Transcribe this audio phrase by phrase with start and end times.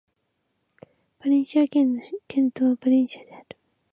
[1.19, 3.45] バレンシア県の県都はバレンシアである